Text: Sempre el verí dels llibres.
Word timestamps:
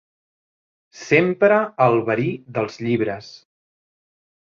Sempre 1.01 1.61
el 1.89 2.01
verí 2.09 2.27
dels 2.59 2.83
llibres. 2.89 3.33